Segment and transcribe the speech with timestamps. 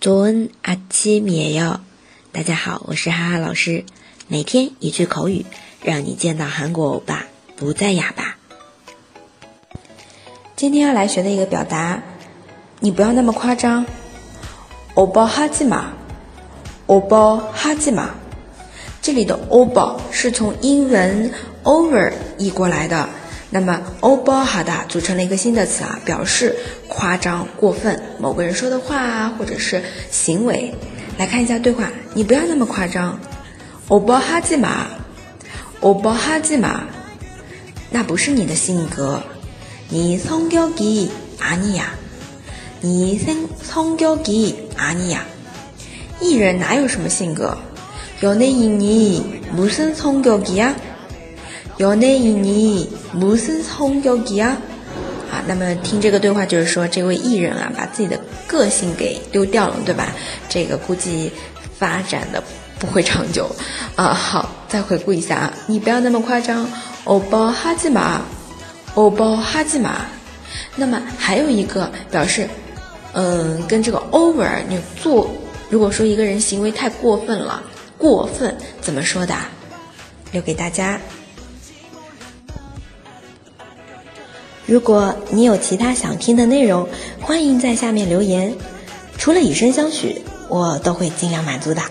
[0.00, 1.80] 조은아침이에 요。
[2.32, 3.84] 大家好，我是哈哈老师，
[4.28, 5.46] 每天一句口语，
[5.82, 7.24] 让你见到韩国欧巴
[7.56, 8.36] 不再哑巴。
[10.54, 12.02] 今天要来学的一个表达，
[12.80, 13.86] 你不要那么夸张。
[14.94, 15.92] 欧巴哈基玛，
[16.86, 18.14] 欧巴哈基玛。
[19.02, 21.32] 这里的欧巴是从英文
[21.64, 23.08] over 译过来的。
[23.50, 26.56] 那么欧巴哈达组成了一个新的词啊，表示
[26.88, 30.74] 夸张过分某个人说的话啊，或者是行为。
[31.18, 33.20] 来看一下对话，你不要那么夸张。
[33.88, 34.86] 欧巴哈基玛，
[35.80, 36.84] 欧巴哈基玛，
[37.90, 39.22] 那不是你的性格。
[39.88, 41.84] 你성격이아니 야，
[42.80, 45.24] 你성성격이아니 야。
[46.20, 47.56] 艺人哪有什么性格？
[48.22, 50.74] 연예인이무슨성격이 야？
[51.78, 54.56] 연예인이무슨성격이 야？
[55.30, 60.12] 啊，那么听这个对话就是说，这位艺人啊，把自己的个性给丢掉了，对吧？
[60.48, 61.32] 这个估计
[61.78, 62.40] 发展的
[62.78, 63.50] 不会长久
[63.96, 64.14] 啊。
[64.14, 66.70] 好，再回顾一下啊，你不要那么夸张。
[67.04, 68.22] 欧巴哈基玛，
[68.94, 70.06] 欧巴哈基玛。
[70.76, 72.48] 那么还有一个表示，
[73.12, 75.30] 嗯，跟这个 over 你做，
[75.68, 77.62] 如果说一个人行为太过分了，
[77.98, 79.34] 过分怎么说的？
[80.32, 80.98] 留给大家。
[84.71, 86.87] 如果你有其他想听的内容
[87.19, 88.55] 欢迎在下面留言。
[89.17, 91.81] 除了以身相许我都会尽量满足的。